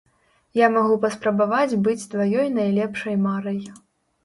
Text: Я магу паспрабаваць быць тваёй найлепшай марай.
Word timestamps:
Я 0.59 0.69
магу 0.75 0.95
паспрабаваць 1.03 1.79
быць 1.85 2.09
тваёй 2.15 2.51
найлепшай 2.59 3.21
марай. 3.29 3.63